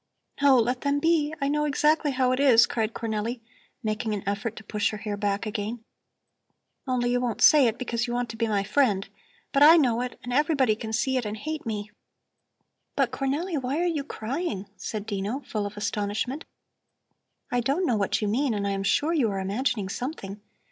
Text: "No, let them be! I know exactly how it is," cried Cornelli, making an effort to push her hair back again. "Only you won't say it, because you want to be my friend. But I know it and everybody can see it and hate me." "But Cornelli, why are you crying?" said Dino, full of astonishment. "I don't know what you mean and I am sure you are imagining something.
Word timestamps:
"No, 0.41 0.57
let 0.57 0.81
them 0.81 0.97
be! 0.97 1.31
I 1.39 1.47
know 1.47 1.65
exactly 1.65 2.09
how 2.09 2.31
it 2.31 2.39
is," 2.39 2.65
cried 2.65 2.95
Cornelli, 2.95 3.39
making 3.83 4.15
an 4.15 4.23
effort 4.25 4.55
to 4.55 4.63
push 4.63 4.89
her 4.89 4.97
hair 4.97 5.15
back 5.15 5.45
again. 5.45 5.83
"Only 6.87 7.11
you 7.11 7.21
won't 7.21 7.43
say 7.43 7.67
it, 7.67 7.77
because 7.77 8.07
you 8.07 8.13
want 8.15 8.27
to 8.29 8.35
be 8.35 8.47
my 8.47 8.63
friend. 8.63 9.07
But 9.53 9.61
I 9.61 9.77
know 9.77 10.01
it 10.01 10.19
and 10.23 10.33
everybody 10.33 10.75
can 10.75 10.91
see 10.91 11.17
it 11.17 11.25
and 11.27 11.37
hate 11.37 11.67
me." 11.67 11.91
"But 12.95 13.11
Cornelli, 13.11 13.61
why 13.61 13.77
are 13.79 13.85
you 13.85 14.03
crying?" 14.03 14.65
said 14.75 15.05
Dino, 15.05 15.41
full 15.41 15.67
of 15.67 15.77
astonishment. 15.77 16.45
"I 17.51 17.59
don't 17.59 17.85
know 17.85 17.95
what 17.95 18.23
you 18.23 18.27
mean 18.27 18.55
and 18.55 18.65
I 18.65 18.71
am 18.71 18.81
sure 18.81 19.13
you 19.13 19.29
are 19.29 19.37
imagining 19.39 19.87
something. 19.87 20.41